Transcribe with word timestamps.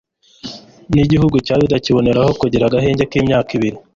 n'igihugu 0.93 1.35
cya 1.45 1.55
yuda 1.59 1.77
kiboneraho 1.85 2.31
kugira 2.41 2.63
agahenge 2.65 3.03
k'imyaka 3.11 3.49
ibiri 3.57 3.77